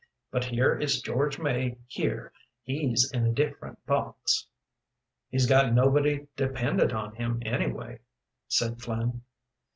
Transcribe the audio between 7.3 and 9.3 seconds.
anyway," said Flynn.